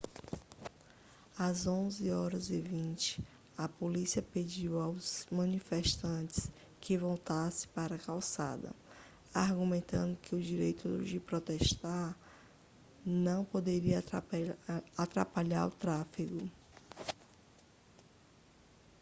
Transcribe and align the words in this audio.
às 1.37 1.67
11:20 1.67 3.19
a 3.55 3.69
polícia 3.69 4.19
pediu 4.23 4.79
aos 4.81 5.27
manifestantes 5.31 6.49
que 6.79 6.97
voltassem 6.97 7.69
para 7.75 7.93
a 7.93 7.99
calçada 7.99 8.71
argumentando 9.31 10.17
que 10.19 10.33
o 10.33 10.41
direito 10.41 10.89
de 11.03 11.19
protestar 11.19 12.17
não 13.05 13.45
poderia 13.45 14.03
atrapalhar 14.97 15.67
o 15.67 15.69
tráfego 15.69 16.49